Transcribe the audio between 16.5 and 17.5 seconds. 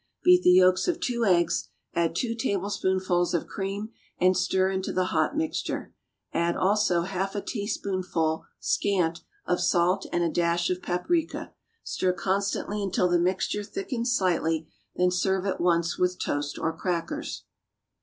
or crackers.